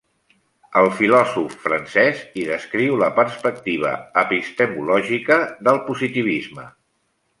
[0.79, 3.91] El filòsof francès hi descriu la perspectiva
[4.23, 5.39] epistemològica
[5.69, 6.67] del positivisme.